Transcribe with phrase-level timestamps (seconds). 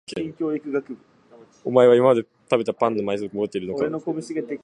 [1.63, 3.85] お前は今まで食べたパンの枚数を覚えているのか？